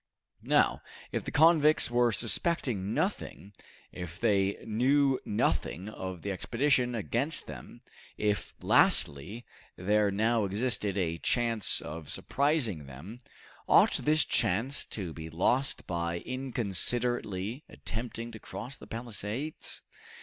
[0.41, 0.81] Now,
[1.11, 3.53] if the convicts were suspecting nothing,
[3.91, 7.81] if they knew nothing of the expedition against them,
[8.17, 9.45] if, lastly,
[9.75, 13.19] there now existed a chance of surprising them,
[13.69, 19.83] ought this chance to be lost by inconsiderately attempting to cross the palisades?